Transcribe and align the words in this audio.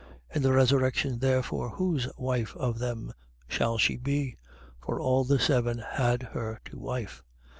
20:33. 0.31 0.35
In 0.37 0.41
the 0.41 0.51
resurrection 0.53 1.19
therefore, 1.19 1.69
whose 1.69 2.07
wife 2.17 2.55
of 2.57 2.79
them 2.79 3.13
shall 3.47 3.77
she 3.77 3.97
be? 3.97 4.35
For 4.83 4.99
all 4.99 5.23
the 5.25 5.37
seven 5.37 5.77
had 5.77 6.23
her 6.23 6.59
to 6.65 6.79
wife. 6.79 7.21